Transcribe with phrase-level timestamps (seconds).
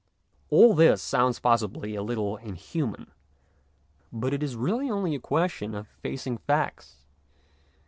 [0.49, 3.11] All this sounds possibly a little inhuman,
[4.11, 7.03] but it is really only a question of facing facts.